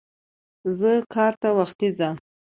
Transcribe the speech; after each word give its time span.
زه 0.79 0.91
کار 1.13 1.33
ته 1.41 1.49
وختي 1.59 1.89
ځم. 1.97 2.15